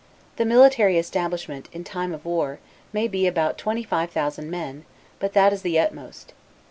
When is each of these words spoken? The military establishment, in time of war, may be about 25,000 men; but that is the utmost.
The 0.37 0.45
military 0.45 0.97
establishment, 0.97 1.69
in 1.71 1.83
time 1.83 2.11
of 2.11 2.25
war, 2.25 2.57
may 2.91 3.07
be 3.07 3.27
about 3.27 3.59
25,000 3.59 4.49
men; 4.49 4.83
but 5.19 5.33
that 5.33 5.53
is 5.53 5.61
the 5.61 5.77
utmost. 5.77 6.33